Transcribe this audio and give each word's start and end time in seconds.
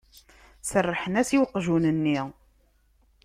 Serrḥen-as 0.69 1.29
i 1.35 1.37
weqjun-nni. 1.41 2.19